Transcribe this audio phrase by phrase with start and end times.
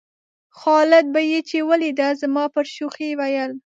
[0.59, 3.51] خالد به یې چې ولېده زما پر شوخۍ ویل.